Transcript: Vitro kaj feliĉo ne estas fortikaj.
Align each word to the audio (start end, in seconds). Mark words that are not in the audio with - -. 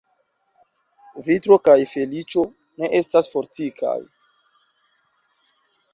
Vitro 1.27 1.57
kaj 1.67 1.75
feliĉo 1.91 2.45
ne 2.81 2.89
estas 3.01 3.29
fortikaj. 3.35 3.97